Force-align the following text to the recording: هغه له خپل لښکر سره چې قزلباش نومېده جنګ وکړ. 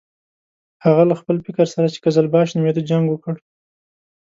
هغه 0.85 1.03
له 1.09 1.15
خپل 1.19 1.35
لښکر 1.39 1.67
سره 1.73 1.87
چې 1.93 2.01
قزلباش 2.05 2.49
نومېده 2.55 2.81
جنګ 2.89 3.05
وکړ. 3.09 3.35